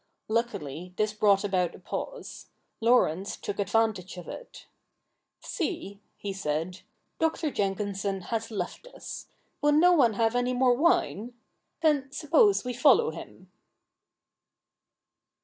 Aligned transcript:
Luckily 0.29 0.95
this 0.97 1.13
brought 1.13 1.43
about 1.43 1.75
a 1.75 1.79
pause. 1.79 2.47
Laurence 2.79 3.37
took 3.37 3.59
advantage 3.59 4.17
of 4.17 4.27
it.' 4.27 4.65
See,' 5.41 6.01
he 6.17 6.33
said,' 6.33 6.81
Dr. 7.19 7.51
Jenkinson 7.51 8.21
has 8.21 8.49
left 8.49 8.87
us. 8.87 9.27
Will 9.61 9.73
no 9.73 9.93
one 9.93 10.13
have 10.13 10.35
any 10.35 10.53
more 10.53 10.73
wine?— 10.73 11.35
Then 11.83 12.11
suppose 12.11 12.63
we 12.65 12.73
follow 12.73 13.11
him.' 13.11 13.51